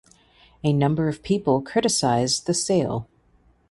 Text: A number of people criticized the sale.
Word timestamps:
A 0.63 0.73
number 0.73 1.07
of 1.09 1.21
people 1.21 1.61
criticized 1.61 2.47
the 2.47 2.55
sale. 2.55 3.07